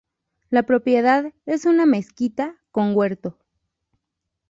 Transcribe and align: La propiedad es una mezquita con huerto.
La 0.49 0.63
propiedad 0.63 1.31
es 1.45 1.65
una 1.65 1.85
mezquita 1.85 2.55
con 2.71 2.95
huerto. 2.97 3.37